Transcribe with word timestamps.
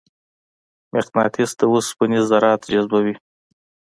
مقناطیس 0.93 1.51
د 1.59 1.61
اوسپنې 1.73 2.19
ذرات 2.29 2.61
جذبوي. 2.71 3.15